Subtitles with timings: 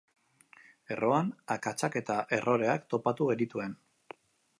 [0.95, 3.77] Erroan akatsak eta erroreak topatu genituen.